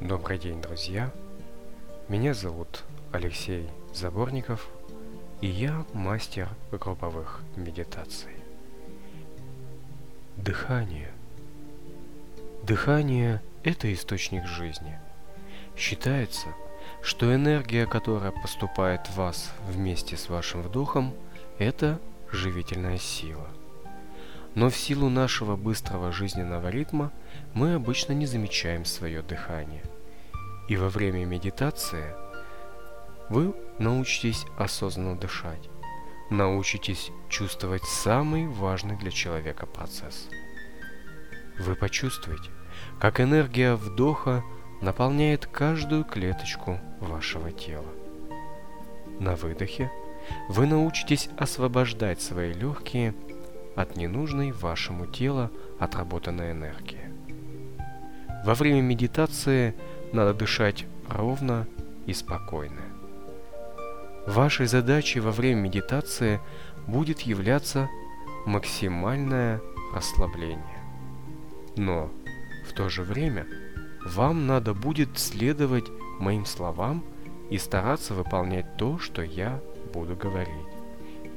Добрый 0.00 0.38
день, 0.38 0.62
друзья! 0.62 1.12
Меня 2.08 2.32
зовут 2.32 2.84
Алексей 3.10 3.68
Заборников, 3.92 4.68
и 5.40 5.48
я 5.48 5.84
мастер 5.92 6.48
групповых 6.70 7.40
медитаций. 7.56 8.30
Дыхание. 10.36 11.10
Дыхание– 12.62 13.42
это 13.64 13.92
источник 13.92 14.46
жизни. 14.46 14.96
Считается, 15.76 16.46
что 17.02 17.34
энергия, 17.34 17.84
которая 17.84 18.30
поступает 18.30 19.04
в 19.08 19.16
вас 19.16 19.52
вместе 19.68 20.16
с 20.16 20.28
вашим 20.28 20.62
вдохом, 20.62 21.12
это 21.58 22.00
живительная 22.30 22.98
сила. 22.98 23.48
Но 24.58 24.70
в 24.70 24.76
силу 24.76 25.08
нашего 25.08 25.54
быстрого 25.54 26.10
жизненного 26.10 26.66
ритма 26.66 27.12
мы 27.54 27.74
обычно 27.74 28.12
не 28.12 28.26
замечаем 28.26 28.84
свое 28.84 29.22
дыхание. 29.22 29.84
И 30.68 30.76
во 30.76 30.88
время 30.88 31.24
медитации 31.24 32.12
вы 33.28 33.54
научитесь 33.78 34.44
осознанно 34.58 35.16
дышать, 35.16 35.70
научитесь 36.28 37.12
чувствовать 37.28 37.84
самый 37.84 38.48
важный 38.48 38.96
для 38.96 39.12
человека 39.12 39.64
процесс. 39.64 40.28
Вы 41.60 41.76
почувствуете, 41.76 42.50
как 42.98 43.20
энергия 43.20 43.76
вдоха 43.76 44.42
наполняет 44.82 45.46
каждую 45.46 46.02
клеточку 46.02 46.80
вашего 46.98 47.52
тела. 47.52 47.92
На 49.20 49.36
выдохе 49.36 49.88
вы 50.48 50.66
научитесь 50.66 51.28
освобождать 51.38 52.20
свои 52.20 52.52
легкие 52.52 53.14
от 53.78 53.96
ненужной 53.96 54.50
вашему 54.50 55.06
телу 55.06 55.50
отработанной 55.78 56.50
энергии. 56.50 57.12
Во 58.44 58.54
время 58.54 58.82
медитации 58.82 59.72
надо 60.12 60.34
дышать 60.34 60.84
ровно 61.08 61.64
и 62.04 62.12
спокойно. 62.12 62.82
Вашей 64.26 64.66
задачей 64.66 65.20
во 65.20 65.30
время 65.30 65.60
медитации 65.60 66.40
будет 66.88 67.20
являться 67.20 67.88
максимальное 68.46 69.60
расслабление. 69.94 70.82
Но 71.76 72.10
в 72.68 72.72
то 72.72 72.88
же 72.88 73.04
время 73.04 73.46
вам 74.04 74.48
надо 74.48 74.74
будет 74.74 75.16
следовать 75.18 75.86
моим 76.18 76.46
словам 76.46 77.04
и 77.48 77.58
стараться 77.58 78.12
выполнять 78.12 78.76
то, 78.76 78.98
что 78.98 79.22
я 79.22 79.60
буду 79.94 80.16
говорить. 80.16 80.50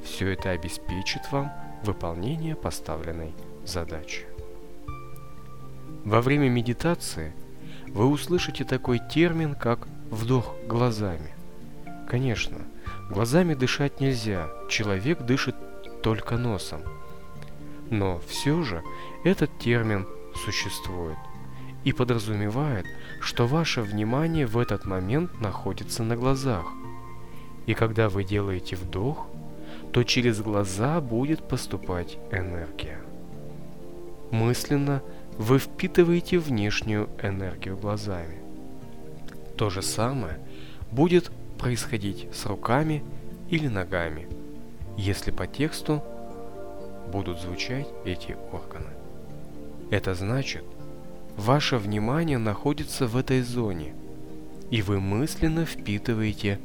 Все 0.04 0.32
это 0.32 0.50
обеспечит 0.50 1.30
вам 1.30 1.52
выполнение 1.84 2.54
поставленной 2.54 3.32
задачи. 3.64 4.26
Во 6.04 6.20
время 6.20 6.48
медитации 6.48 7.32
вы 7.88 8.06
услышите 8.06 8.64
такой 8.64 8.98
термин, 8.98 9.54
как 9.54 9.86
вдох 10.10 10.54
глазами. 10.66 11.34
Конечно, 12.08 12.58
глазами 13.10 13.54
дышать 13.54 14.00
нельзя, 14.00 14.48
человек 14.68 15.22
дышит 15.22 15.54
только 16.02 16.36
носом. 16.36 16.82
Но 17.90 18.20
все 18.26 18.62
же 18.62 18.82
этот 19.24 19.56
термин 19.58 20.06
существует 20.34 21.18
и 21.84 21.92
подразумевает, 21.92 22.86
что 23.20 23.46
ваше 23.46 23.82
внимание 23.82 24.46
в 24.46 24.58
этот 24.58 24.84
момент 24.84 25.40
находится 25.40 26.02
на 26.02 26.16
глазах. 26.16 26.66
И 27.66 27.74
когда 27.74 28.08
вы 28.08 28.24
делаете 28.24 28.76
вдох, 28.76 29.26
то 29.92 30.04
через 30.04 30.40
глаза 30.40 31.00
будет 31.00 31.46
поступать 31.46 32.16
энергия. 32.30 32.98
Мысленно 34.30 35.02
вы 35.36 35.58
впитываете 35.58 36.38
внешнюю 36.38 37.08
энергию 37.22 37.76
глазами. 37.76 38.38
То 39.56 39.68
же 39.68 39.82
самое 39.82 40.38
будет 40.90 41.30
происходить 41.58 42.26
с 42.32 42.46
руками 42.46 43.04
или 43.50 43.68
ногами, 43.68 44.26
если 44.96 45.30
по 45.30 45.46
тексту 45.46 46.02
будут 47.12 47.40
звучать 47.40 47.86
эти 48.06 48.36
органы. 48.50 48.90
Это 49.90 50.14
значит, 50.14 50.64
ваше 51.36 51.76
внимание 51.76 52.38
находится 52.38 53.06
в 53.06 53.16
этой 53.16 53.42
зоне, 53.42 53.94
и 54.70 54.80
вы 54.80 55.00
мысленно 55.00 55.66
впитываете 55.66 56.58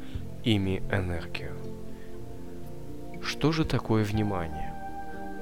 ими 0.44 0.82
энергию. 0.90 1.67
Что 3.22 3.52
же 3.52 3.64
такое 3.64 4.04
внимание? 4.04 4.74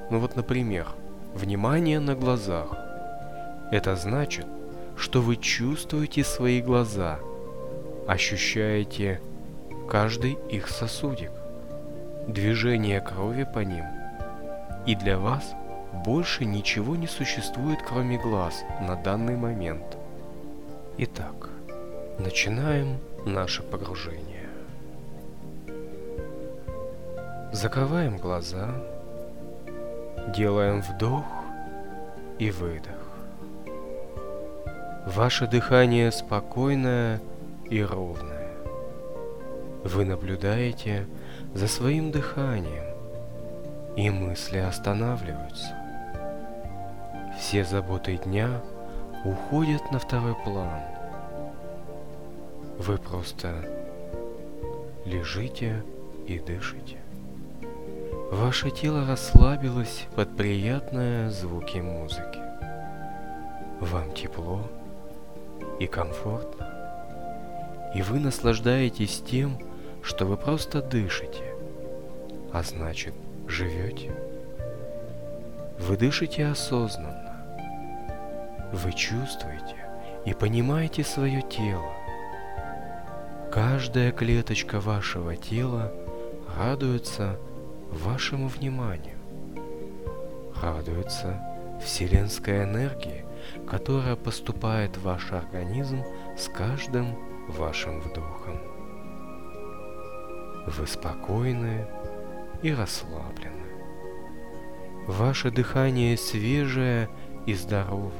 Ну 0.09 0.19
вот, 0.19 0.35
например, 0.35 0.87
внимание 1.33 1.99
на 1.99 2.15
глазах. 2.15 2.75
Это 3.71 3.95
значит, 3.95 4.45
что 4.95 5.21
вы 5.21 5.35
чувствуете 5.35 6.23
свои 6.23 6.61
глаза, 6.61 7.19
ощущаете 8.07 9.21
каждый 9.89 10.37
их 10.49 10.67
сосудик, 10.69 11.31
движение 12.27 13.01
крови 13.01 13.47
по 13.53 13.59
ним. 13.59 13.85
И 14.85 14.95
для 14.95 15.17
вас 15.19 15.53
больше 16.05 16.45
ничего 16.45 16.95
не 16.95 17.07
существует, 17.07 17.79
кроме 17.87 18.17
глаз 18.17 18.63
на 18.81 18.95
данный 18.95 19.35
момент. 19.35 19.97
Итак, 20.97 21.49
начинаем 22.19 22.97
наше 23.25 23.63
погружение. 23.63 24.46
Закрываем 27.51 28.17
глаза, 28.17 28.69
делаем 30.35 30.81
вдох 30.81 31.25
и 32.39 32.51
выдох. 32.51 32.97
Ваше 35.05 35.47
дыхание 35.47 36.11
спокойное 36.11 37.21
и 37.69 37.81
ровное. 37.81 38.51
Вы 39.85 40.03
наблюдаете 40.03 41.07
за 41.53 41.67
своим 41.67 42.11
дыханием, 42.11 42.83
и 43.95 44.09
мысли 44.09 44.57
останавливаются. 44.57 45.73
Все 47.39 47.63
заботы 47.63 48.17
дня 48.17 48.61
уходят 49.23 49.89
на 49.91 49.99
второй 49.99 50.35
план. 50.35 50.81
Вы 52.77 52.97
просто 52.97 53.53
лежите 55.05 55.81
и 56.27 56.39
дышите. 56.39 56.97
Ваше 58.31 58.71
тело 58.71 59.05
расслабилось 59.07 60.05
под 60.13 60.35
приятные 60.35 61.31
звуки 61.31 61.77
музыки. 61.77 62.41
Вам 63.79 64.11
тепло 64.13 64.61
и 65.79 65.87
комфортно. 65.87 66.67
И 67.95 68.01
вы 68.01 68.19
наслаждаетесь 68.19 69.23
тем, 69.25 69.57
что 70.03 70.25
вы 70.25 70.35
просто 70.35 70.81
дышите, 70.81 71.55
а 72.51 72.63
значит 72.63 73.13
живете. 73.47 74.11
Вы 75.79 75.95
дышите 75.95 76.47
осознанно. 76.47 77.45
Вы 78.73 78.91
чувствуете 78.91 79.77
и 80.25 80.33
понимаете 80.33 81.05
свое 81.05 81.41
тело. 81.43 81.93
Каждая 83.53 84.11
клеточка 84.11 84.81
вашего 84.81 85.37
тела 85.37 85.93
радуется 86.57 87.37
вашему 87.91 88.47
вниманию. 88.47 89.17
Радуется 90.61 91.41
вселенской 91.81 92.63
энергии, 92.63 93.25
которая 93.67 94.15
поступает 94.15 94.97
в 94.97 95.03
ваш 95.03 95.31
организм 95.31 96.03
с 96.37 96.47
каждым 96.49 97.15
вашим 97.47 98.01
вдохом. 98.01 98.59
Вы 100.67 100.85
спокойны 100.87 101.87
и 102.61 102.73
расслаблены. 102.73 103.67
Ваше 105.07 105.51
дыхание 105.51 106.17
свежее 106.17 107.09
и 107.45 107.53
здоровое. 107.53 108.11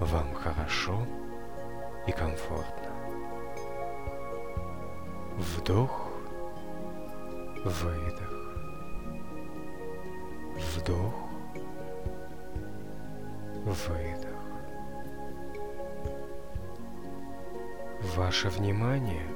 Вам 0.00 0.32
хорошо 0.34 1.06
и 2.06 2.12
комфортно. 2.12 2.90
Вдох 5.36 6.01
выдох, 7.64 8.32
вдох, 10.76 11.14
выдох. 13.64 14.28
Ваше 18.16 18.48
внимание 18.48 19.26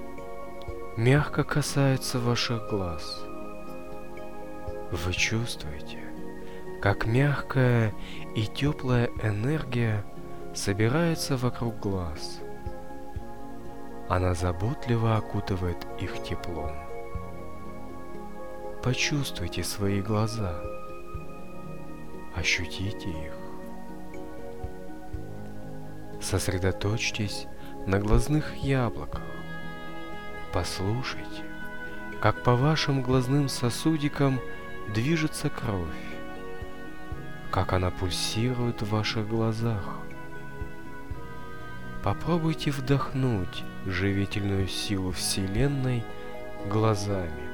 мягко 0.96 1.44
касается 1.44 2.18
ваших 2.18 2.68
глаз. 2.68 3.24
Вы 4.90 5.12
чувствуете, 5.12 6.00
как 6.82 7.06
мягкая 7.06 7.94
и 8.34 8.46
теплая 8.46 9.08
энергия 9.22 10.04
собирается 10.52 11.36
вокруг 11.36 11.78
глаз. 11.78 12.40
Она 14.08 14.34
заботливо 14.34 15.16
окутывает 15.16 15.86
их 16.00 16.22
теплом. 16.22 16.85
Почувствуйте 18.86 19.64
свои 19.64 20.00
глаза. 20.00 20.62
Ощутите 22.36 23.10
их. 23.10 23.32
Сосредоточьтесь 26.22 27.48
на 27.88 27.98
глазных 27.98 28.54
яблоках. 28.54 29.24
Послушайте, 30.52 31.42
как 32.20 32.44
по 32.44 32.54
вашим 32.54 33.02
глазным 33.02 33.48
сосудикам 33.48 34.38
движется 34.94 35.50
кровь, 35.50 36.06
как 37.50 37.72
она 37.72 37.90
пульсирует 37.90 38.82
в 38.82 38.90
ваших 38.90 39.28
глазах. 39.28 39.98
Попробуйте 42.04 42.70
вдохнуть 42.70 43.64
живительную 43.84 44.68
силу 44.68 45.10
Вселенной 45.10 46.04
глазами. 46.70 47.45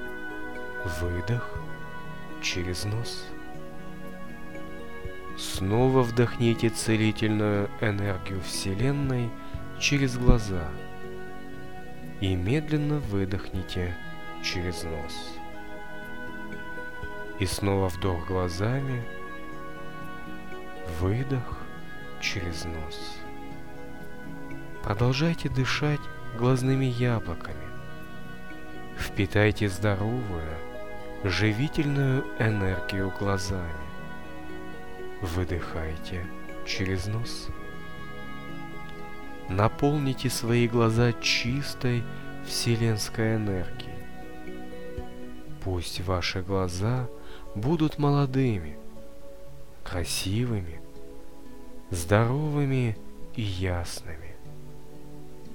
Выдох 1.01 1.49
через 2.43 2.85
нос. 2.85 3.25
Снова 5.39 6.03
вдохните 6.03 6.69
целительную 6.71 7.71
энергию 7.81 8.41
Вселенной 8.43 9.31
через 9.79 10.17
глаза 10.19 10.69
и 12.21 12.35
медленно 12.35 12.99
выдохните 12.99 13.97
через 14.43 14.85
нос. 14.85 15.35
И 17.39 17.47
снова 17.47 17.89
вдох 17.89 18.27
глазами, 18.27 19.03
выдох 21.01 21.59
через 22.21 22.65
нос. 22.65 23.19
Продолжайте 24.83 25.49
дышать 25.49 26.01
глазными 26.39 26.87
яблоками. 26.87 27.69
Впитайте 28.97 29.69
здоровую, 29.69 30.72
живительную 31.25 32.25
энергию 32.39 33.13
глазами. 33.19 33.71
Выдыхайте 35.21 36.27
через 36.67 37.07
нос. 37.07 37.49
Наполните 39.49 40.31
свои 40.31 40.67
глаза 40.67 41.13
чистой 41.13 42.03
вселенской 42.45 43.37
энергией. 43.37 43.93
Пусть 45.63 46.01
ваши 46.01 46.43
глаза 46.43 47.09
будут 47.55 47.99
молодыми, 47.99 48.77
красивыми, 49.85 50.81
здоровыми 51.91 52.97
и 53.37 53.43
ясными. 53.43 54.35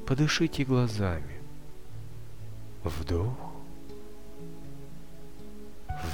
Подышите 0.06 0.64
глазами. 0.64 1.42
Вдох, 2.84 3.47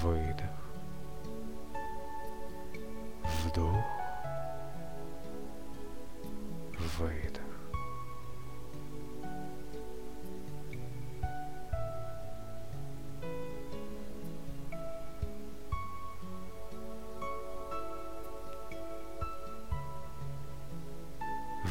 выдох, 0.02 0.50
вдох, 3.46 3.86
выдох. 6.98 7.42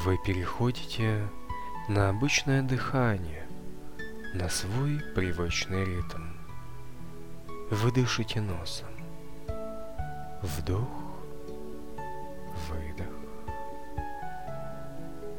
Вы 0.05 0.19
переходите 0.27 1.29
на 1.89 2.09
обычное 2.09 2.63
дыхание, 2.63 3.47
на 4.35 4.49
свой 4.49 5.01
привычный 5.15 5.85
ритм. 5.85 6.32
Вы 7.71 7.93
дышите 7.93 8.41
носом. 8.41 8.89
Вдох, 10.43 10.89
выдох. 12.69 13.07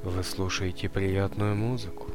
Вы 0.04 0.24
слушаете 0.24 0.90
приятную 0.90 1.56
музыку. 1.56 2.08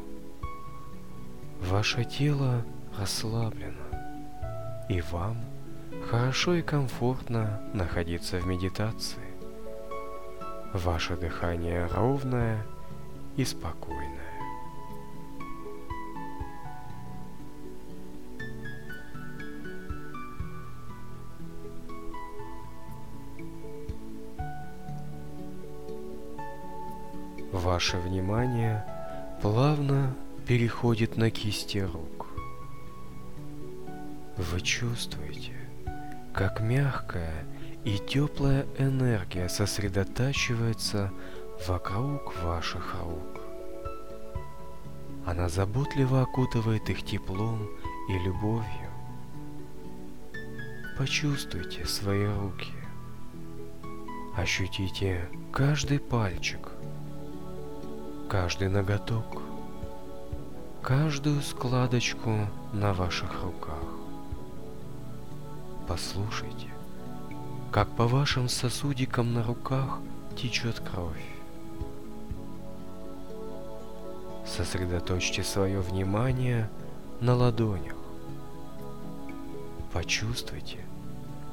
Ваше 1.61 2.05
тело 2.05 2.65
расслаблено, 2.99 3.75
и 4.89 5.01
вам 5.01 5.45
хорошо 6.09 6.55
и 6.55 6.63
комфортно 6.63 7.61
находиться 7.75 8.39
в 8.39 8.47
медитации. 8.47 9.23
Ваше 10.73 11.17
дыхание 11.17 11.87
ровное 11.87 12.65
и 13.37 13.45
спокойное. 13.45 14.28
Ваше 27.69 27.99
внимание 27.99 28.83
плавно 29.43 30.15
переходит 30.47 31.19
на 31.19 31.31
кисти 31.31 31.77
рук. 31.77 32.27
Вы 34.39 34.63
чувствуете, 34.63 35.53
как 36.33 36.61
мягкая 36.61 37.45
и 37.85 37.99
теплая 37.99 38.65
энергия 38.79 39.51
сосредотачивается 39.51 41.13
вокруг 41.67 42.43
ваших 42.43 42.97
рук. 43.03 43.43
Она 45.27 45.51
заботливо 45.51 46.23
окутывает 46.23 46.89
их 46.89 47.05
теплом 47.05 47.69
и 48.09 48.19
любовью. 48.25 48.91
Почувствуйте 50.97 51.85
свои 51.85 52.25
руки. 52.25 52.73
Ощутите 54.39 55.29
каждый 55.53 55.99
пальчик, 55.99 56.71
каждый 58.29 58.69
ноготок, 58.69 59.41
каждую 60.83 61.41
складочку 61.41 62.47
на 62.75 62.93
ваших 62.93 63.43
руках. 63.43 63.83
Послушайте, 65.87 66.69
как 67.73 67.89
по 67.89 68.07
вашим 68.07 68.51
сосудикам 68.51 69.33
на 69.33 69.43
руках 69.43 70.01
течет 70.37 70.79
кровь. 70.81 71.25
Сосредоточьте 74.47 75.43
свое 75.43 75.81
внимание 75.81 76.69
на 77.21 77.35
ладонях. 77.35 77.97
Почувствуйте, 79.91 80.85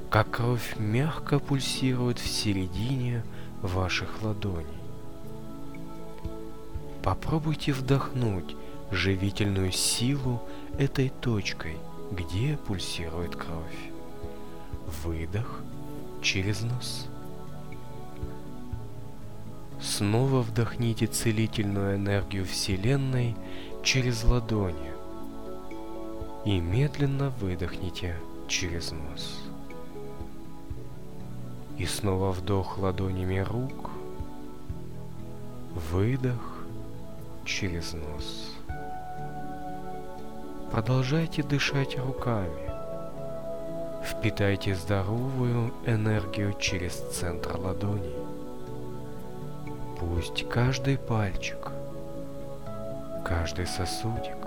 как 0.10 0.30
кровь 0.30 0.76
мягко 0.78 1.40
пульсирует 1.40 2.20
в 2.20 2.28
середине 2.28 3.24
ваших 3.62 4.22
ладоней. 4.22 4.85
Попробуйте 7.06 7.72
вдохнуть 7.72 8.56
живительную 8.90 9.72
силу 9.72 10.42
этой 10.80 11.10
точкой, 11.10 11.78
где 12.12 12.58
пульсирует 12.58 13.36
кровь. 13.36 13.92
Выдох– 15.04 15.62
через 16.24 16.62
нос. 16.62 17.06
Снова 19.80 20.42
вдохните 20.42 21.06
целительную 21.06 21.98
энергию 21.98 22.44
Вселенной 22.44 23.36
через 23.84 24.24
ладони 24.24 24.92
и 26.44 26.60
медленно 26.60 27.30
выдохните 27.40 28.16
через 28.48 28.92
нос. 28.92 29.44
И 31.78 31.86
снова 31.86 32.32
вдох 32.32 32.80
ладонями 32.80 33.38
рук, 33.38 33.92
выдох 35.92 36.55
через 37.46 37.94
нос. 37.94 38.52
Продолжайте 40.72 41.44
дышать 41.44 41.98
руками. 41.98 42.72
Впитайте 44.04 44.76
здоровую 44.76 45.74
энергию 45.86 46.54
через 46.60 46.94
центр 46.94 47.58
ладони. 47.58 48.14
Пусть 50.00 50.48
каждый 50.50 50.98
пальчик, 50.98 51.72
каждый 53.24 53.66
сосудик, 53.66 54.38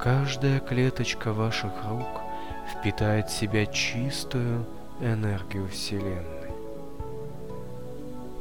каждая 0.00 0.60
клеточка 0.60 1.32
ваших 1.32 1.72
рук 1.88 2.20
впитает 2.72 3.28
в 3.28 3.32
себя 3.32 3.66
чистую 3.66 4.64
энергию 5.00 5.66
Вселенной. 5.68 6.50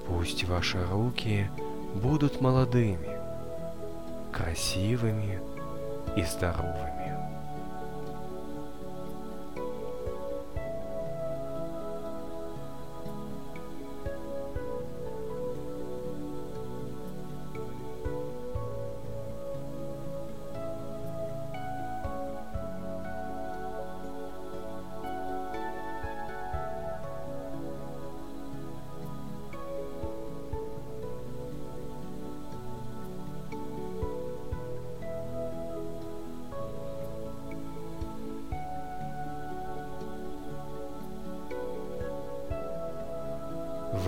Пусть 0.08 0.44
ваши 0.44 0.78
руки 0.86 1.50
будут 1.96 2.42
молодыми, 2.42 3.09
красивыми 4.32 5.40
и 6.16 6.24
здоровыми. 6.24 6.99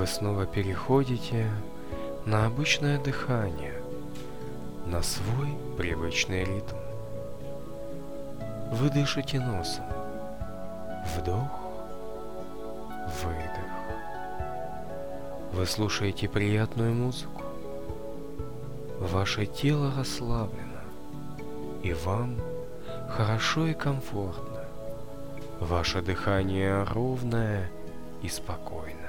Вы 0.02 0.08
снова 0.08 0.48
переходите 0.48 1.48
на 2.26 2.48
обычное 2.48 3.00
дыхание, 3.00 3.76
на 4.88 5.04
свой 5.04 5.56
привычный 5.78 6.44
ритм. 6.44 6.76
Вы 8.72 8.90
дышите 8.90 9.40
носом. 9.40 9.86
Вдох, 11.16 11.52
выдох. 13.22 13.72
Вы 15.54 15.68
слушаете 15.68 16.28
приятную 16.28 16.96
музыку. 16.96 17.44
Ваше 19.00 19.46
тело 19.46 19.94
расслаблено, 19.96 20.82
и 21.84 21.94
вам 21.94 22.38
хорошо 23.08 23.68
и 23.68 23.76
комфортно. 23.76 24.66
Ваше 25.60 26.02
дыхание 26.02 26.86
ровное 26.86 27.70
и 28.24 28.30
спокойное. 28.30 29.01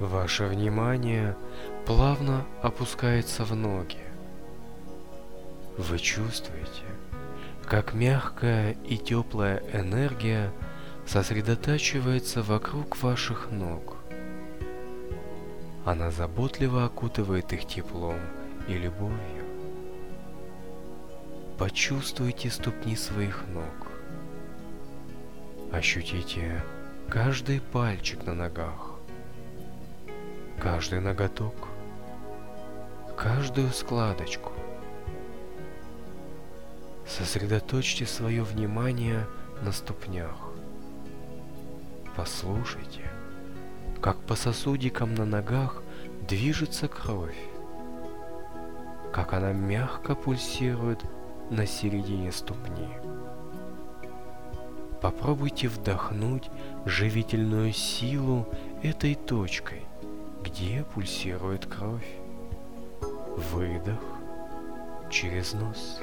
Ваше 0.00 0.46
внимание 0.46 1.36
плавно 1.84 2.46
опускается 2.62 3.44
в 3.44 3.54
ноги. 3.54 3.98
Вы 5.76 5.98
чувствуете, 5.98 6.84
как 7.66 7.92
мягкая 7.92 8.78
и 8.86 8.96
теплая 8.96 9.62
энергия 9.74 10.52
сосредотачивается 11.06 12.42
вокруг 12.42 13.02
ваших 13.02 13.50
ног. 13.50 13.98
Она 15.84 16.10
заботливо 16.10 16.86
окутывает 16.86 17.52
их 17.52 17.66
теплом 17.66 18.20
и 18.68 18.72
любовью. 18.72 19.44
Почувствуйте 21.58 22.48
ступни 22.50 22.96
своих 22.96 23.44
ног. 23.48 23.88
Ощутите 25.70 26.64
каждый 27.10 27.60
пальчик 27.60 28.24
на 28.24 28.32
ногах, 28.32 28.89
каждый 30.60 31.00
ноготок, 31.00 31.54
каждую 33.16 33.70
складочку. 33.70 34.52
Сосредоточьте 37.06 38.04
свое 38.04 38.42
внимание 38.42 39.26
на 39.62 39.72
ступнях. 39.72 40.36
Послушайте, 42.14 43.10
как 44.02 44.18
по 44.18 44.34
сосудикам 44.34 45.14
на 45.14 45.24
ногах 45.24 45.82
движется 46.28 46.88
кровь, 46.88 47.38
как 49.14 49.32
она 49.32 49.52
мягко 49.52 50.14
пульсирует 50.14 51.02
на 51.50 51.66
середине 51.66 52.32
ступни. 52.32 52.90
Попробуйте 55.00 55.68
вдохнуть 55.68 56.50
живительную 56.84 57.72
силу 57.72 58.46
этой 58.82 59.14
точкой, 59.14 59.86
где 60.42 60.84
пульсирует 60.94 61.66
кровь. 61.66 62.16
Выдох 63.52 64.00
через 65.10 65.54
нос. 65.54 66.00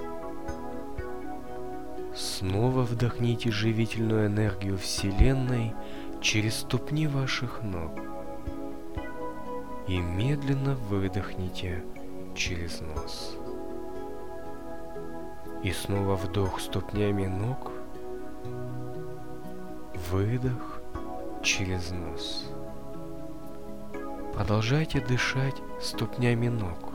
Снова 2.16 2.82
вдохните 2.82 3.52
живительную 3.52 4.28
энергию 4.28 4.78
Вселенной 4.78 5.74
через 6.22 6.58
ступни 6.58 7.08
ваших 7.08 7.62
ног 7.62 7.92
и 9.88 10.00
медленно 10.00 10.76
выдохните 10.76 11.84
через 12.36 12.82
нос. 12.82 13.38
И 15.64 15.72
снова 15.72 16.16
вдох 16.16 16.60
ступнями 16.60 17.28
ног, 17.28 17.72
выдох 20.12 20.82
через 21.44 21.92
нос. 21.92 22.46
Продолжайте 24.38 25.02
дышать 25.02 25.56
ступнями 25.82 26.48
ног. 26.48 26.94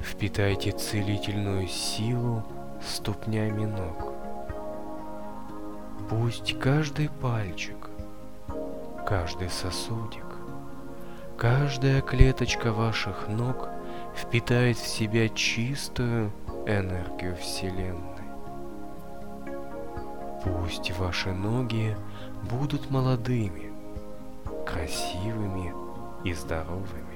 Впитайте 0.00 0.72
целительную 0.72 1.68
силу 1.68 2.42
ступнями 2.82 3.64
ног. 3.64 4.12
Пусть 6.10 6.58
каждый 6.58 7.10
пальчик, 7.22 7.76
каждый 9.06 9.48
сосудик, 9.50 10.26
каждая 11.38 12.00
клеточка 12.00 12.72
ваших 12.72 13.28
ног 13.28 13.68
впитает 14.16 14.76
в 14.76 14.88
себя 14.88 15.28
чистую 15.28 16.32
энергию 16.66 17.36
Вселенной. 17.36 18.24
Пусть 20.42 20.90
ваши 20.98 21.30
ноги 21.30 21.96
будут 22.50 22.90
молодыми, 22.90 23.72
красивыми 24.66 25.83
и 26.24 26.32
здоровыми. 26.32 27.13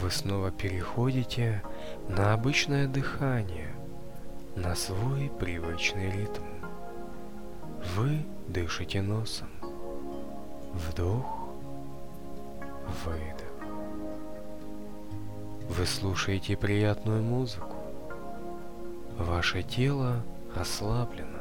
Вы 0.00 0.12
снова 0.12 0.52
переходите 0.52 1.60
на 2.08 2.32
обычное 2.32 2.86
дыхание, 2.86 3.74
на 4.54 4.76
свой 4.76 5.28
привычный 5.40 6.12
ритм. 6.12 6.44
Вы 7.96 8.24
дышите 8.46 9.02
носом. 9.02 9.48
Вдох, 10.72 11.48
выдох. 13.04 13.48
Вы 15.68 15.84
слушаете 15.84 16.56
приятную 16.56 17.22
музыку. 17.22 17.74
Ваше 19.16 19.64
тело 19.64 20.22
расслаблено, 20.54 21.40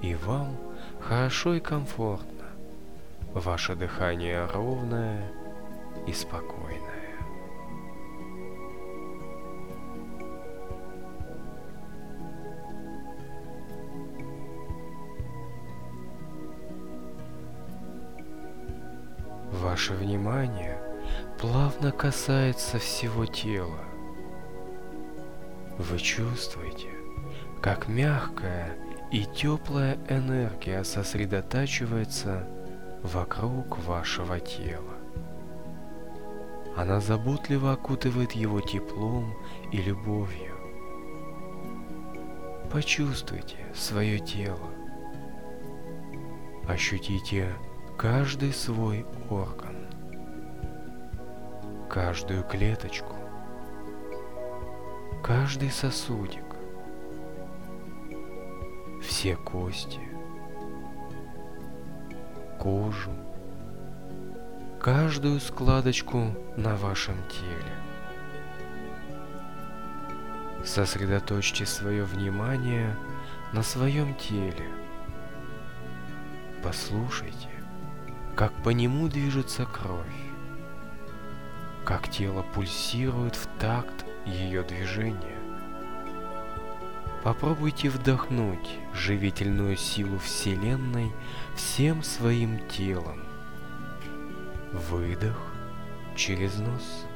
и 0.00 0.14
вам 0.14 0.56
хорошо 0.98 1.54
и 1.54 1.60
комфортно. 1.60 2.46
Ваше 3.34 3.76
дыхание 3.76 4.46
ровное 4.46 5.30
и 6.06 6.12
спокойное. 6.14 6.99
Ваше 19.90 20.04
внимание 20.04 20.78
плавно 21.38 21.90
касается 21.90 22.78
всего 22.78 23.26
тела. 23.26 23.80
Вы 25.78 25.98
чувствуете, 25.98 26.88
как 27.60 27.88
мягкая 27.88 28.76
и 29.10 29.24
теплая 29.24 29.98
энергия 30.08 30.84
сосредотачивается 30.84 32.46
вокруг 33.02 33.78
вашего 33.78 34.38
тела. 34.38 34.94
Она 36.76 37.00
заботливо 37.00 37.72
окутывает 37.72 38.32
его 38.32 38.60
теплом 38.60 39.34
и 39.72 39.78
любовью. 39.78 40.54
Почувствуйте 42.70 43.56
свое 43.74 44.20
тело. 44.20 44.70
Ощутите 46.68 47.48
каждый 47.98 48.52
свой 48.52 49.04
орган, 49.28 49.69
каждую 51.90 52.44
клеточку, 52.44 53.16
каждый 55.24 55.70
сосудик, 55.70 56.44
все 59.02 59.34
кости, 59.34 60.00
кожу, 62.60 63.10
каждую 64.78 65.40
складочку 65.40 66.32
на 66.56 66.76
вашем 66.76 67.16
теле. 67.28 67.74
Сосредоточьте 70.64 71.66
свое 71.66 72.04
внимание 72.04 72.94
на 73.52 73.64
своем 73.64 74.14
теле. 74.14 74.68
Послушайте, 76.62 77.48
как 78.36 78.52
по 78.62 78.68
нему 78.68 79.08
движется 79.08 79.66
кровь, 79.66 80.29
как 81.84 82.08
тело 82.10 82.42
пульсирует 82.54 83.36
в 83.36 83.46
такт 83.58 84.04
ее 84.26 84.62
движение. 84.62 85.38
Попробуйте 87.22 87.90
вдохнуть 87.90 88.78
живительную 88.94 89.76
силу 89.76 90.18
Вселенной 90.18 91.12
всем 91.54 92.02
своим 92.02 92.66
телом. 92.68 93.22
Выдох 94.72 95.36
через 96.16 96.58
нос. 96.58 97.06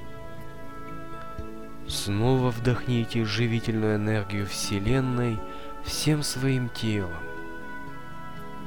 Снова 1.89 2.51
вдохните 2.51 3.25
живительную 3.25 3.97
энергию 3.97 4.47
Вселенной 4.47 5.39
всем 5.85 6.23
своим 6.23 6.69
телом. 6.69 7.23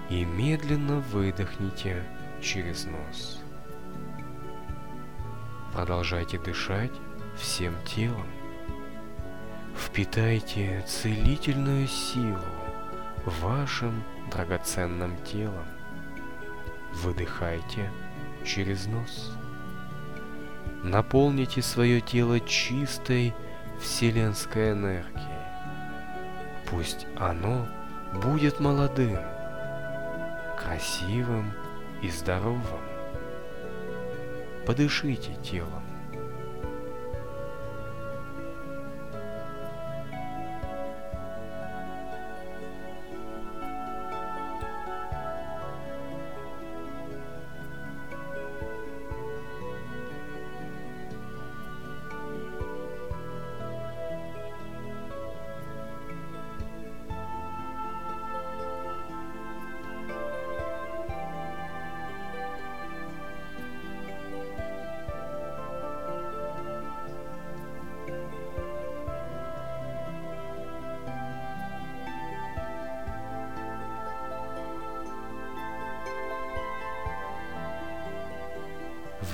И 0.09 0.23
медленно 0.23 0.99
выдохните 0.99 2.03
через 2.41 2.85
нос. 2.85 3.41
Продолжайте 5.73 6.39
дышать 6.39 6.91
всем 7.37 7.75
телом. 7.85 8.25
Впитайте 9.75 10.83
целительную 10.87 11.87
силу 11.87 12.39
вашим 13.25 14.03
драгоценным 14.31 15.15
телом. 15.23 15.65
Выдыхайте 16.93 17.91
через 18.45 18.87
нос. 18.87 19.31
Наполните 20.83 21.61
свое 21.61 22.01
тело 22.01 22.39
чистой 22.39 23.35
вселенской 23.79 24.71
энергией. 24.71 25.27
Пусть 26.69 27.05
оно 27.17 27.67
будет 28.13 28.59
молодым, 28.59 29.17
красивым 30.57 31.51
и 32.01 32.09
здоровым. 32.09 32.86
Подышите 34.67 35.31
телом. 35.41 35.86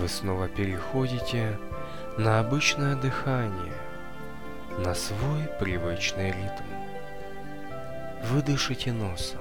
Вы 0.03 0.09
снова 0.09 0.49
переходите 0.49 1.57
на 2.17 2.41
обычное 2.41 2.97
дыхание, 2.97 3.71
на 4.79 4.93
свой 4.93 5.43
привычный 5.61 6.27
ритм. 6.27 6.65
Вы 8.23 8.41
дышите 8.41 8.91
носом. 8.91 9.39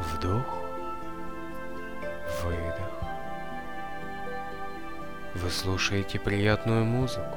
Вдох, 0.00 0.64
выдох. 2.42 2.90
Вы 5.34 5.50
слушаете 5.50 6.18
приятную 6.18 6.86
музыку. 6.86 7.36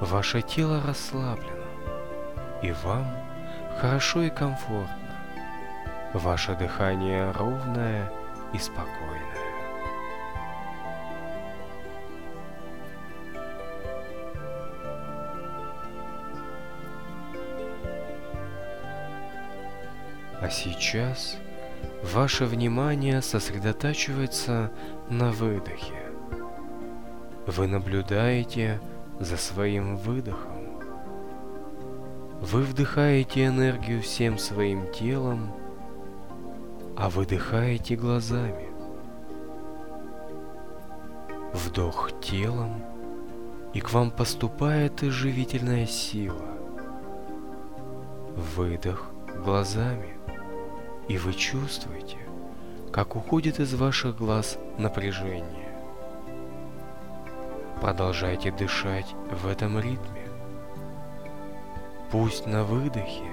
Ваше 0.00 0.40
тело 0.40 0.80
расслаблено, 0.86 1.66
и 2.62 2.72
вам 2.82 3.14
хорошо 3.78 4.22
и 4.22 4.30
комфортно. 4.30 5.20
Ваше 6.14 6.54
дыхание 6.54 7.30
ровное 7.32 8.10
и 8.54 8.58
спокойное. 8.58 9.41
Сейчас 20.52 21.36
ваше 22.02 22.44
внимание 22.44 23.22
сосредотачивается 23.22 24.70
на 25.08 25.32
выдохе. 25.32 25.94
Вы 27.46 27.66
наблюдаете 27.66 28.80
за 29.18 29.36
своим 29.36 29.96
выдохом. 29.96 30.80
Вы 32.40 32.62
вдыхаете 32.62 33.46
энергию 33.46 34.02
всем 34.02 34.38
своим 34.38 34.90
телом, 34.92 35.52
а 36.96 37.08
выдыхаете 37.08 37.96
глазами. 37.96 38.68
Вдох 41.52 42.20
телом, 42.20 42.82
и 43.74 43.80
к 43.80 43.92
вам 43.92 44.10
поступает 44.10 45.02
оживительная 45.02 45.86
сила. 45.86 46.46
Выдох 48.56 49.10
глазами 49.44 50.16
и 51.08 51.18
вы 51.18 51.32
чувствуете, 51.32 52.18
как 52.92 53.16
уходит 53.16 53.58
из 53.58 53.74
ваших 53.74 54.16
глаз 54.16 54.58
напряжение. 54.78 55.68
Продолжайте 57.80 58.52
дышать 58.52 59.14
в 59.30 59.46
этом 59.48 59.78
ритме. 59.78 60.28
Пусть 62.10 62.46
на 62.46 62.64
выдохе 62.64 63.24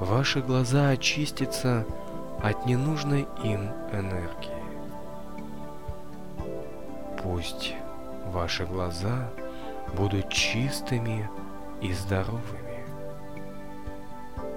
ваши 0.00 0.40
глаза 0.40 0.90
очистятся 0.90 1.86
от 2.42 2.66
ненужной 2.66 3.26
им 3.42 3.70
энергии. 3.92 4.50
Пусть 7.22 7.74
ваши 8.26 8.66
глаза 8.66 9.30
будут 9.94 10.28
чистыми 10.28 11.30
и 11.80 11.92
здоровыми. 11.92 12.84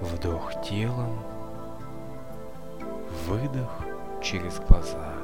Вдох 0.02 0.52
телом– 0.62 1.18
Выдох 3.10 3.70
через 4.22 4.58
глаза. 4.60 5.19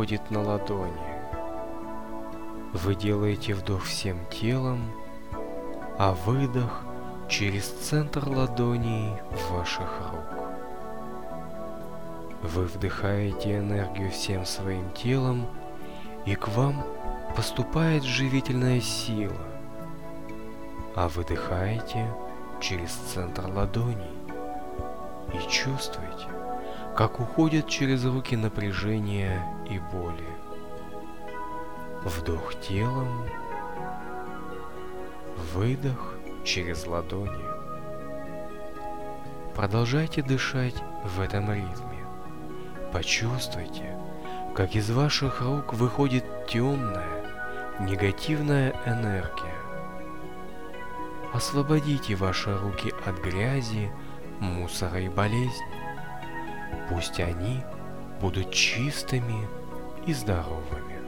Переходит 0.00 0.30
на 0.30 0.42
ладони. 0.42 0.92
Вы 2.72 2.94
делаете 2.94 3.54
вдох 3.54 3.84
всем 3.84 4.18
телом, 4.30 4.80
а 5.98 6.12
выдох 6.12 6.82
через 7.28 7.66
центр 7.66 8.26
ладоней 8.26 9.12
ваших 9.50 10.00
рук. 10.10 10.38
Вы 12.42 12.64
вдыхаете 12.64 13.58
энергию 13.58 14.10
всем 14.10 14.46
своим 14.46 14.90
телом, 14.92 15.46
и 16.24 16.34
к 16.34 16.48
вам 16.48 16.82
поступает 17.36 18.02
живительная 18.02 18.80
сила, 18.80 19.44
а 20.96 21.08
выдыхаете 21.08 22.06
через 22.60 22.90
центр 22.92 23.46
ладоней 23.46 24.16
и 25.34 25.50
чувствуете, 25.50 26.28
как 26.96 27.20
уходят 27.20 27.68
через 27.68 28.04
руки 28.04 28.36
напряжение 28.36 29.42
и 29.68 29.78
боли. 29.78 30.28
Вдох 32.04 32.54
телом, 32.60 33.26
выдох 35.54 36.14
через 36.44 36.86
ладони. 36.86 37.44
Продолжайте 39.54 40.22
дышать 40.22 40.74
в 41.04 41.20
этом 41.20 41.52
ритме. 41.52 42.06
Почувствуйте, 42.92 43.96
как 44.54 44.74
из 44.74 44.90
ваших 44.90 45.42
рук 45.42 45.74
выходит 45.74 46.24
темная, 46.48 47.24
негативная 47.80 48.74
энергия. 48.86 49.54
Освободите 51.32 52.16
ваши 52.16 52.56
руки 52.58 52.92
от 53.06 53.18
грязи, 53.18 53.92
мусора 54.40 55.00
и 55.00 55.08
болезни. 55.08 55.89
Пусть 56.88 57.20
они 57.20 57.62
будут 58.20 58.52
чистыми 58.52 59.48
и 60.06 60.12
здоровыми. 60.12 60.99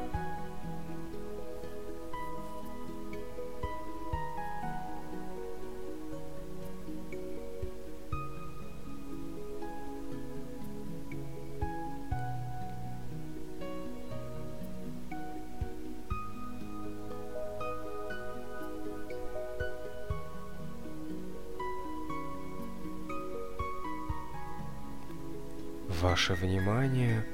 Ваше 26.23 26.35
внимание 26.35 27.27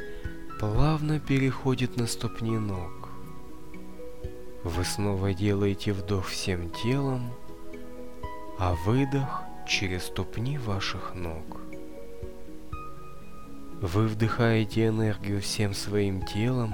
плавно 0.58 1.20
переходит 1.20 1.98
на 1.98 2.06
ступни 2.06 2.56
ног. 2.56 3.10
Вы 4.64 4.82
снова 4.82 5.34
делаете 5.34 5.92
вдох 5.92 6.28
всем 6.28 6.70
телом, 6.70 7.34
а 8.58 8.74
выдох 8.86 9.42
через 9.68 10.04
ступни 10.04 10.56
ваших 10.56 11.14
ног. 11.14 11.60
Вы 13.82 14.06
вдыхаете 14.06 14.86
энергию 14.86 15.42
всем 15.42 15.74
своим 15.74 16.22
телом, 16.22 16.72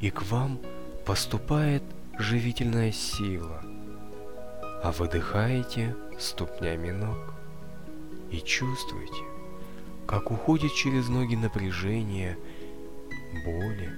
и 0.00 0.10
к 0.10 0.22
вам 0.22 0.58
поступает 1.06 1.84
живительная 2.18 2.90
сила, 2.90 3.62
а 4.82 4.90
выдыхаете 4.98 5.94
ступнями 6.18 6.90
ног 6.90 7.34
и 8.32 8.38
чувствуете, 8.38 9.29
как 10.10 10.32
уходит 10.32 10.74
через 10.74 11.08
ноги 11.08 11.36
напряжение, 11.36 12.36
боли. 13.44 13.92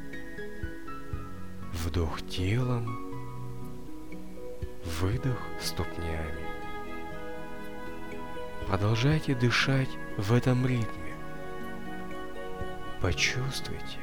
Вдох 1.72 2.20
телом, 2.28 2.86
выдох 5.00 5.38
ступнями. 5.58 6.44
Продолжайте 8.66 9.34
дышать 9.34 9.88
в 10.18 10.34
этом 10.34 10.66
ритме. 10.66 11.14
Почувствуйте, 13.00 13.98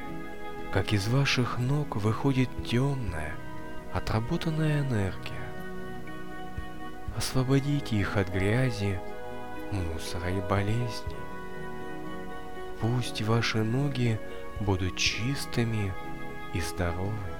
как 0.72 0.92
из 0.92 1.06
ваших 1.06 1.60
ног 1.60 1.94
выходит 1.94 2.50
темная, 2.66 3.36
отработанная 3.92 4.80
энергия. 4.80 5.48
Освободите 7.16 7.94
их 7.94 8.16
от 8.16 8.30
грязи, 8.30 9.00
мусора 9.70 10.30
и 10.30 10.40
болезней. 10.40 11.29
Пусть 12.80 13.22
ваши 13.22 13.58
ноги 13.62 14.18
будут 14.60 14.96
чистыми 14.96 15.92
и 16.54 16.60
здоровыми. 16.60 17.39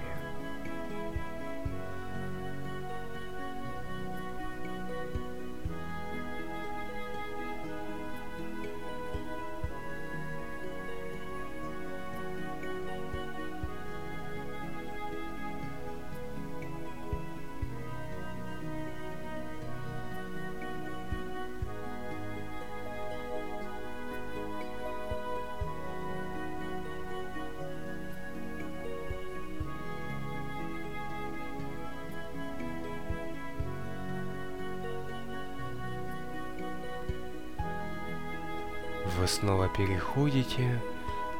Снова 39.30 39.68
переходите 39.68 40.80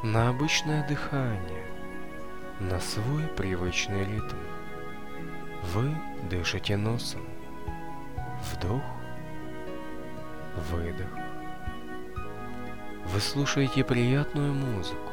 на 0.01 0.29
обычное 0.29 0.87
дыхание, 0.87 1.65
на 2.59 2.79
свой 2.79 3.27
привычный 3.35 4.05
ритм. 4.05 4.37
Вы 5.73 5.95
дышите 6.29 6.77
носом. 6.77 7.21
Вдох, 8.51 8.81
выдох. 10.71 11.09
Вы 13.07 13.19
слушаете 13.19 13.83
приятную 13.83 14.53
музыку. 14.53 15.11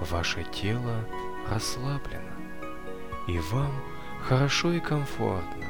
Ваше 0.00 0.44
тело 0.44 1.04
расслаблено, 1.48 2.34
и 3.26 3.38
вам 3.38 3.72
хорошо 4.22 4.72
и 4.72 4.80
комфортно. 4.80 5.66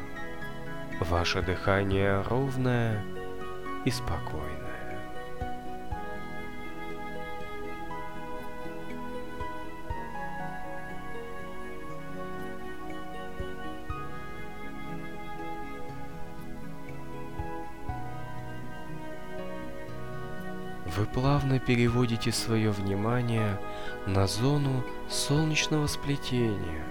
Ваше 1.01 1.43
дыхание 1.43 2.23
ровное 2.23 3.05
и 3.85 3.91
спокойное. 3.91 4.58
Плавно 21.21 21.59
переводите 21.59 22.31
свое 22.31 22.71
внимание 22.71 23.61
на 24.07 24.29
зону 24.29 24.85
солнечного 25.09 25.89
сплетения. 25.89 26.85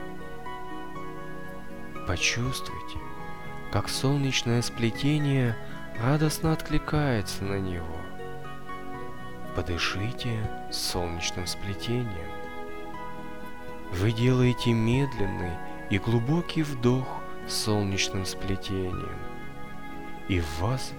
Почувствуйте, 2.05 2.99
как 3.71 3.87
солнечное 3.87 4.61
сплетение 4.61 5.55
радостно 6.01 6.51
откликается 6.51 7.45
на 7.45 7.57
него. 7.57 7.95
Подышите 9.55 10.37
солнечным 10.71 11.47
сплетением. 11.47 12.31
Вы 13.93 14.11
делаете 14.11 14.73
медленный 14.73 15.53
и 15.89 15.99
глубокий 15.99 16.63
вдох 16.63 17.07
солнечным 17.47 18.25
сплетением, 18.25 19.19
и 20.27 20.41
в 20.41 20.59
вас 20.59 20.91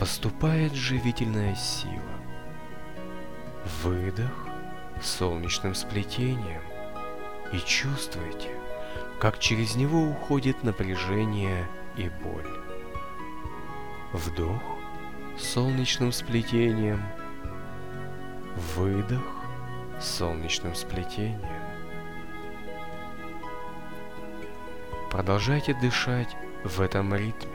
поступает 0.00 0.74
живительная 0.74 1.54
сила 1.54 2.11
выдох 3.82 4.30
солнечным 5.00 5.74
сплетением 5.74 6.62
и 7.52 7.58
чувствуете, 7.58 8.50
как 9.20 9.38
через 9.38 9.74
него 9.74 10.02
уходит 10.02 10.62
напряжение 10.62 11.68
и 11.96 12.08
боль. 12.22 12.48
Вдох 14.12 14.62
солнечным 15.38 16.12
сплетением, 16.12 17.02
выдох 18.76 19.22
солнечным 20.00 20.74
сплетением. 20.74 21.40
Продолжайте 25.10 25.74
дышать 25.74 26.36
в 26.64 26.80
этом 26.80 27.14
ритме. 27.14 27.52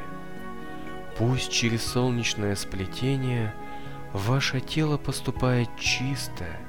Пусть 1.17 1.51
через 1.51 1.83
солнечное 1.85 2.55
сплетение– 2.55 3.53
ваше 4.13 4.59
тело 4.61 4.97
поступает 4.97 5.69
чистая, 5.77 6.59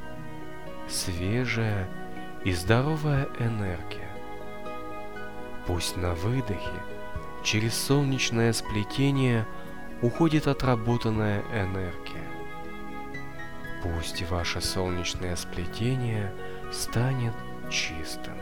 свежая 0.88 1.88
и 2.44 2.52
здоровая 2.52 3.28
энергия. 3.38 4.10
Пусть 5.66 5.96
на 5.96 6.14
выдохе 6.14 6.82
через 7.44 7.74
солнечное 7.74 8.52
сплетение 8.52 9.46
уходит 10.02 10.46
отработанная 10.46 11.42
энергия. 11.52 12.28
Пусть 13.82 14.28
ваше 14.28 14.60
солнечное 14.60 15.36
сплетение 15.36 16.32
станет 16.72 17.34
чистым. 17.70 18.34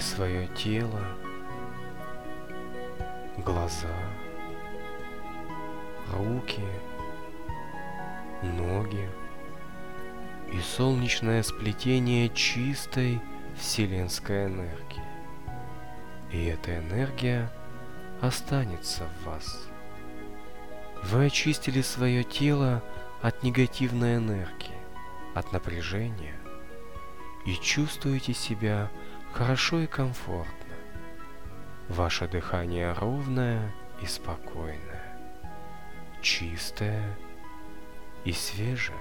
Свое 0.00 0.48
тело, 0.48 1.00
глаза, 3.38 3.88
руки, 6.12 6.64
ноги, 8.42 9.08
и 10.52 10.60
солнечное 10.60 11.42
сплетение 11.42 12.28
чистой 12.30 13.20
вселенской 13.56 14.46
энергии. 14.46 15.04
И 16.32 16.44
эта 16.46 16.78
энергия 16.78 17.50
останется 18.20 19.04
в 19.04 19.26
вас. 19.26 19.68
Вы 21.04 21.26
очистили 21.26 21.80
свое 21.82 22.24
тело 22.24 22.82
от 23.22 23.42
негативной 23.42 24.16
энергии, 24.16 24.78
от 25.34 25.52
напряжения 25.52 26.36
и 27.46 27.54
чувствуете 27.54 28.34
себя 28.34 28.90
хорошо 29.32 29.80
и 29.80 29.86
комфортно. 29.86 30.54
Ваше 31.88 32.28
дыхание 32.28 32.92
ровное 32.92 33.72
и 34.02 34.06
спокойное, 34.06 35.18
чистое 36.22 37.16
и 38.24 38.32
свежее. 38.32 38.98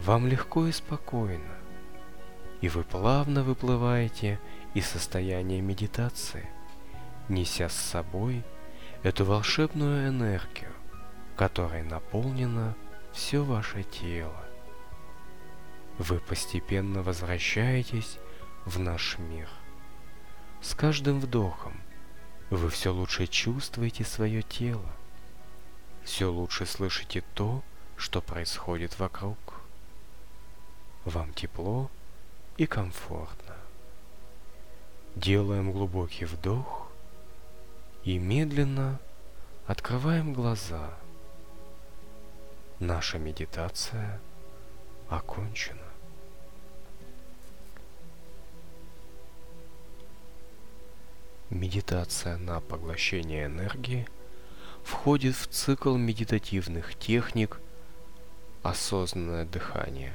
Вам 0.00 0.26
легко 0.26 0.66
и 0.66 0.72
спокойно, 0.72 1.54
и 2.60 2.68
вы 2.68 2.84
плавно 2.84 3.42
выплываете 3.42 4.40
из 4.74 4.86
состояния 4.86 5.60
медитации, 5.60 6.48
неся 7.28 7.68
с 7.68 7.74
собой 7.74 8.44
эту 9.02 9.24
волшебную 9.24 10.08
энергию, 10.08 10.72
которой 11.36 11.82
наполнено 11.82 12.76
все 13.12 13.42
ваше 13.42 13.82
тело. 13.82 14.44
Вы 15.98 16.18
постепенно 16.20 17.02
возвращаетесь 17.02 18.18
в 18.64 18.78
наш 18.78 19.18
мир. 19.18 19.48
С 20.60 20.74
каждым 20.74 21.20
вдохом 21.20 21.80
вы 22.50 22.68
все 22.70 22.92
лучше 22.92 23.26
чувствуете 23.26 24.04
свое 24.04 24.42
тело, 24.42 24.88
все 26.04 26.30
лучше 26.30 26.66
слышите 26.66 27.22
то, 27.34 27.62
что 27.96 28.20
происходит 28.20 28.98
вокруг. 28.98 29.38
Вам 31.04 31.32
тепло 31.32 31.90
и 32.56 32.66
комфортно. 32.66 33.56
Делаем 35.14 35.72
глубокий 35.72 36.24
вдох 36.24 36.88
и 38.04 38.18
медленно 38.18 39.00
открываем 39.66 40.32
глаза. 40.32 40.90
Наша 42.78 43.18
медитация 43.18 44.20
окончена. 45.08 45.81
Медитация 51.52 52.38
на 52.38 52.60
поглощение 52.60 53.44
энергии 53.44 54.08
входит 54.82 55.36
в 55.36 55.48
цикл 55.48 55.94
медитативных 55.96 56.94
техник 56.98 57.60
«Осознанное 58.62 59.44
дыхание». 59.44 60.14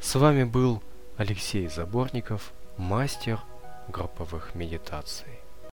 С 0.00 0.16
вами 0.16 0.42
был 0.42 0.82
Алексей 1.16 1.68
Заборников, 1.68 2.52
мастер 2.76 3.40
групповых 3.86 4.56
медитаций. 4.56 5.38